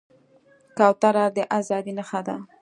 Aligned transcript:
کوتره 0.77 1.25
د 1.35 1.37
ازادۍ 1.57 1.93
نښه 1.97 2.21
ده. 2.27 2.37